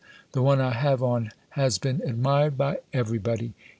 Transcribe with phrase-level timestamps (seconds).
[0.31, 3.53] The one I have on has been admired by everybody.